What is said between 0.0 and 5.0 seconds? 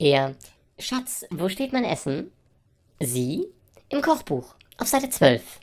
Er, Schatz, wo steht mein Essen? Sie, im Kochbuch, auf